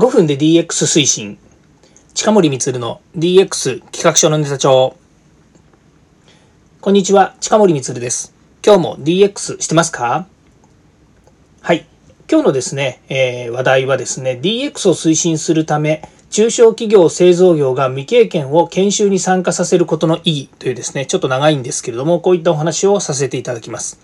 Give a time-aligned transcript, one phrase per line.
[0.00, 1.36] 5分で DX 推進。
[2.14, 4.96] 近森光の DX 企画書のネタ帳。
[6.80, 8.32] こんにちは近森光です。
[8.64, 10.26] 今日も DX してますか？
[11.60, 11.86] はい。
[12.30, 16.00] 今日のですね、えー、話題はですね DX を推進するため
[16.30, 23.98] 中小企業製造業が未経験を研修に参加させることの意義というですね、ちょっと長いんですけれども、こういったお話をさせていただきます。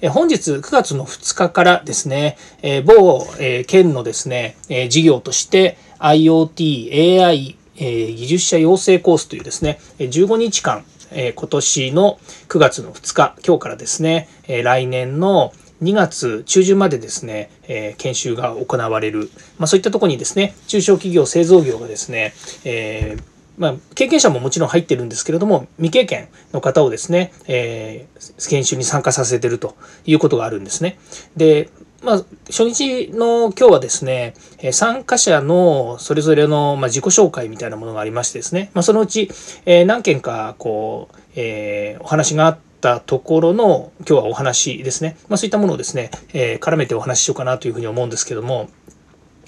[0.00, 15.52] え本日9月の2日からですね、え某、え県のですね、え事業として IoT、AI、え技術者養成コースというですね、15日間、え今年の9月の2日、今日からですね、え来年の
[15.82, 30.98] 2月中旬までですね、え、研修が行われる、まあ、そういったとこにですね中小企業製造業がですね、えーまあ、経験者ももちろん入ってるんですけれども未経験の方をですね、えー、研修に参加させてるということがあるんですね。
[31.36, 31.68] で
[32.02, 34.34] まあ、初日の今日はですね、
[34.72, 39.30] 参加者のそれぞれのま自己紹介みたいなものがありましてですね、まあ、そのうち
[39.66, 48.68] え何件かこう、えー、お話があって、ったところの今日はお話ですね、まあ、そういったものをですね、えー、絡めてお話ししようかなというふうに思うんですけども。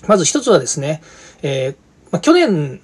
[0.07, 1.03] まず一つはですね、
[1.43, 1.77] えー、
[2.11, 2.79] まあ、去年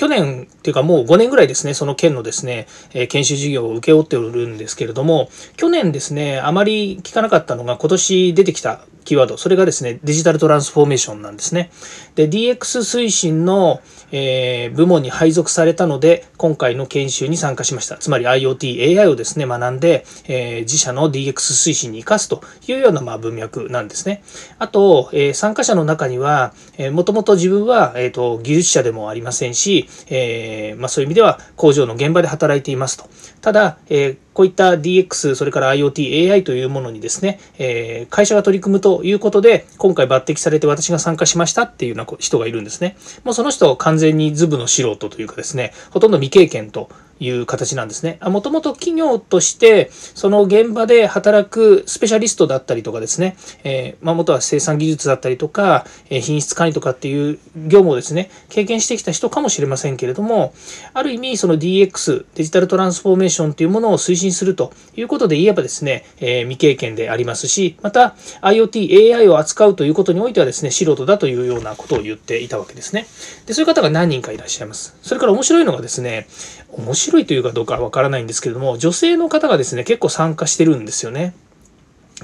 [0.00, 11.70] 去年っていうかもう5年ぐらいですね、その県のですね、え研修事業を請け負っておるんですけれども、去年ですね、あまり聞かなかったのが今年出てきたキーワード、それがですね、デジタルトランスフォーメーションなんですね。
[12.14, 13.80] で、DX 推進の、
[14.12, 17.96] えー、部門に配属されたので、今回の研修に参加しました。
[17.96, 24.22] つまり IoT、AI をですね、学んで、えー、自社の DX 推進に生かすというような、まあ、文脈なんですね。
[24.58, 33.08] あと、えー、参加者の中には、えー、もともと自分は、えっ、と、技術者でもありませんし、えー、まあ、そういう意味では工場の現場で働いていますと。
[33.40, 42.96] ただ、えー、こういった DX、それから IoT、AI というものにですね、えー、会社が取り組むということで、今回抜擢されて私が参加しましたっていうような人がいるんですね。
[43.24, 46.88] もうその人完全にズブの素人というかですね、ほとんど未経験と
[47.20, 48.18] いう形なんですね。
[48.22, 60.54] もともと企業として、その現場で働くスペシャリストだったりとかですね、えー、まあ、元は生産技術だったりとか、え品質管理とかっていう業務をですね、経験してきた人かもしれませんけれども、
[60.94, 73.06] ある意味、その DX、デジタルトランスフォーメーションというものを推進するということで言えばですね、え、未経験でありますし、また IoT、AI を扱うということにおいてはですね、素人だというようなことを言っていたわけですね。
[73.46, 74.96] で、そういう方が何人かいらっしゃいます。
[75.02, 76.26] それから面白いのがですね、
[76.72, 81.34] 面白というかどうかわからないんですけれども、女性の方がですね、結構参加してるんですよね。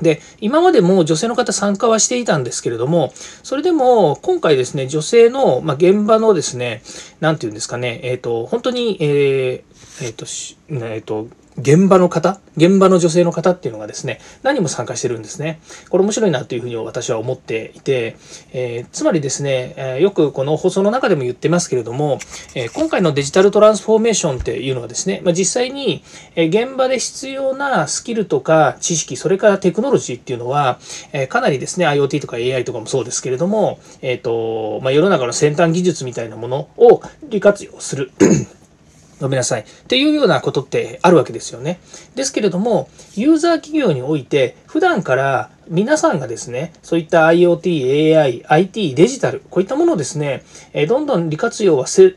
[0.02, 6.82] で、今までも女性の方参加はしていたんですけれども、それでも今回ですね、女性の、まあ、現場のですね、
[7.20, 10.26] なんていうんですかね、えっ、ー、と、本当に、えー、えっ、ー、と、
[10.86, 15.60] えっ、ー、と、現場の方、現場の女性の方っていうのがですね、何も参加してるんですね。
[15.88, 18.16] これ面白いなというふうに私は思っていて、
[18.52, 22.18] えー、つまりですね、え、よくこの放送の中でも言ってますけれども、
[22.54, 26.02] えー、今回のデジタルトランスフォーメーションっていうのはですね、まあ、実際に
[26.36, 30.78] 現場で必要なスキルとか知識、それからテクノロジーっていうのは、
[31.12, 38.12] えかなりですね、IoT とか AI とかもそうですけれども、えっ、と、まあ、世の中の先端技術みたいなものを利活用する
[39.20, 39.62] ごめんなさい。
[39.62, 41.80] っていうようなことってあるわけですよね。
[42.14, 50.44] ですけれども、ユーザー企業において、普段から皆さんがですね、そういった IoT、AI、IT、デジタル、こういったものをですね、
[50.88, 52.14] どんどん利活用はす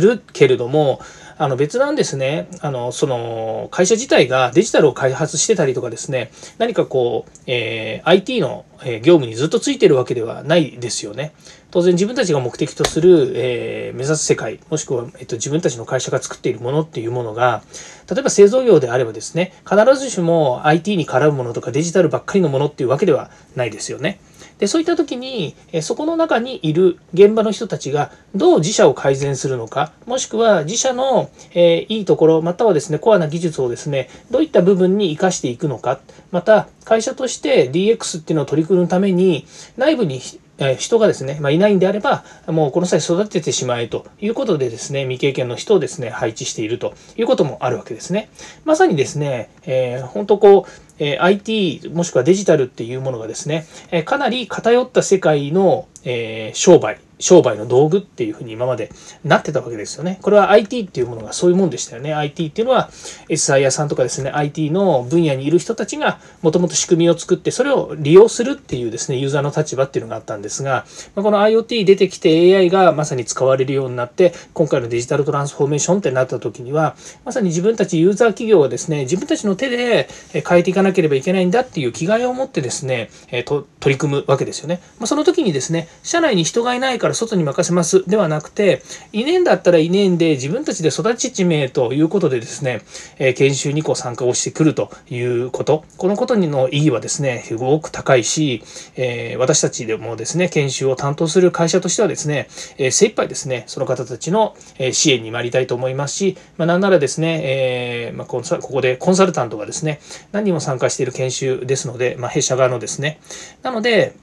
[0.00, 1.00] るけれども、
[1.40, 2.48] あの別なんですね。
[2.60, 11.32] あの、その会社自体がデジタルを開発してたりとかですね、何かこう、えー、IT のえ業務にずっとついてるわけではないですよね。
[11.70, 17.62] 当然自分たちが目的とする、えー、目指す世界、もしくは、えっと、自分たちの会社が作っているものっていうものが、
[18.10, 24.20] 例えば製造業であればですね、必ずしも IT に絡むものとかデジタルばっかりのものっていうわけではないですよね。
[24.60, 40.20] でそういった時にえそこの中にいる現場の人たちがどう自社を改善するのかもしくは自社の、えいいところまたはですねコアな技術をですねどういった部分に生かしていくのかまた会社として DX っていうのを取り組むために内部に
[40.58, 48.30] え人がですね、まあ、いないんであれば、もうこの際育ててしまえということでですね、未経験の人をですね、配置しているということもあるわけですね。
[48.64, 50.70] まさにですね、えー、本当こう、
[51.02, 58.90] え IT もしくはデジタルっていうものがですね、えかなり偏った世界の、え商売商売の道具っていうふうに今まで
[59.24, 60.18] なってたわけですよね。
[60.22, 62.14] これは IT っていうものがそういうもんでしたよね。
[62.14, 62.90] IT っていうのは
[63.28, 83.10] SIA さんとかですね、IT の分野にいる人たちがもともと仕組みを作ってそれを利用するっていうですね、ユーザーの立場っていうのがあったんですが、この IoT 出てきて AI がまさに使われるようになって、今回のデジタルトランスフォーメーションってなった時には、まさに自分たちユーザー企業はですね、自分たちの手で変えていかなければいけないんだっていう気概を持ってですね、
[83.44, 84.80] と取り組むわけですよね。
[84.98, 92.82] まその時にですね、社内に人がいないからから外に任せますではなくて、2年だったら2年で自分たちで育ち地名ということでですね、
[93.18, 98.62] え研修にこう参加をしてくるということ、このことにの意義はですね、すごく高いし、
[98.96, 102.48] え私たちでもですね、研修を担当する会社としてはですね、
[102.78, 104.54] え精一杯ですね、その方たちの
[104.92, 110.00] 支援に参りたいと思いますし、まあ、なんならですね、えー、まあ、ここでコンサルタントがですね、
[110.32, 113.20] 何人も参加している研修ですので、まあ、弊社側のですね、
[113.62, 114.14] なので、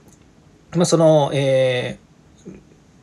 [0.74, 2.07] まあ、その、えー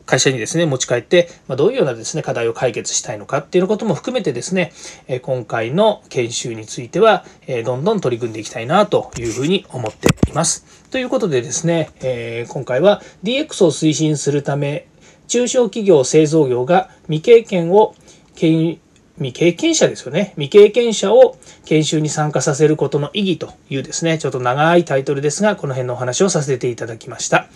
[0.06, 4.72] 会社にですね、持ち帰って、まどういうようなですね、課題を解決したいのかっていうことも含めてですね、
[5.08, 10.66] え今回の研修については、えどんどん取り組んでいきたいなというふうに思っています。
[10.92, 14.88] ということでですね、え今回は DX を推進するため、
[15.28, 17.96] 中小企業製造業が未経験を
[18.36, 20.34] 未経験者ですよね。
[20.36, 27.48] 未経験者を研修に参加させることの意義というですね、ちょっと長いタイトルですが、この辺のお話をさせていただきました。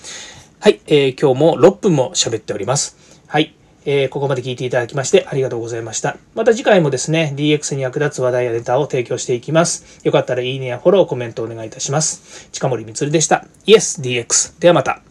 [0.61, 3.23] はい、えー、今日も6分も喋っております。
[3.27, 3.55] はい。
[3.85, 6.17] えー、ここまで聞いていただきましてありがとうございました。
[6.35, 10.01] また次回もですね、DX に役立つ話題やネタを提供していきます。
[10.03, 12.49] よかったらいいねやフォロー、コメントお願いいたします。
[12.51, 13.45] 近森光でした。
[13.65, 14.59] Yes, DX。
[14.59, 15.01] ではまた。